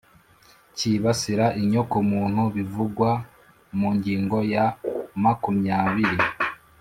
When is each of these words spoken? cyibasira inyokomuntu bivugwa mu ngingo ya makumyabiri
cyibasira 0.75 1.45
inyokomuntu 1.61 2.41
bivugwa 2.55 3.09
mu 3.77 3.89
ngingo 3.95 4.37
ya 4.53 4.65
makumyabiri 5.23 6.19